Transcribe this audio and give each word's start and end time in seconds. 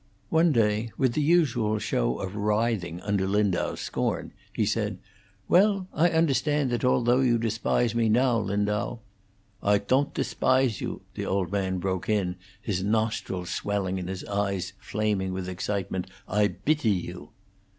One 0.31 0.51
day, 0.51 0.91
with 0.97 1.13
the 1.13 1.21
usual 1.21 1.77
show 1.77 2.17
of 2.17 2.35
writhing 2.35 3.01
under 3.01 3.27
Lindau's 3.27 3.81
scorn, 3.81 4.31
he 4.51 4.65
said, 4.65 4.97
"Well, 5.47 5.87
I 5.93 6.09
understand 6.09 6.71
that 6.71 6.83
although 6.83 7.19
you 7.19 7.37
despise 7.37 7.93
me 7.93 8.09
now, 8.09 8.39
Lindau" 8.39 8.97
"I 9.61 9.77
ton't 9.77 10.15
desbise 10.15 10.81
you," 10.81 11.01
the 11.13 11.27
old 11.27 11.51
man 11.51 11.77
broke 11.77 12.09
in, 12.09 12.37
his 12.59 12.83
nostrils 12.83 13.51
swelling 13.51 13.99
and 13.99 14.09
his 14.09 14.25
eyes 14.25 14.73
flaming 14.79 15.33
with 15.33 15.47
excitement, 15.47 16.07
"I 16.27 16.47
bity 16.47 16.89
you." 17.03 17.29